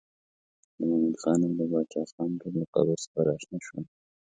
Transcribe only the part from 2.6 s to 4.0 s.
قبر څخه راشنه شول.